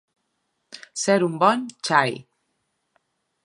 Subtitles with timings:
[1.01, 2.19] Ser un bon xai.